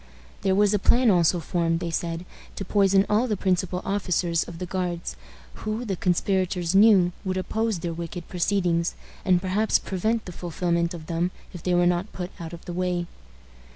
[0.41, 4.57] There was a plan also formed, they said, to poison all the principal officers of
[4.57, 5.15] the Guards,
[5.61, 11.05] who, the conspirators knew, would oppose their wicked proceedings, and perhaps prevent the fulfillment of
[11.05, 13.05] them if they were not put out of the way.